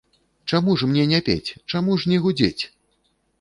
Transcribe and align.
Чаму 0.51 0.73
ж 0.81 0.87
мне 0.93 1.03
не 1.11 1.19
пець, 1.27 1.49
чаму 1.75 1.99
ж 2.05 2.09
не 2.13 2.17
гудзець? 2.25 2.63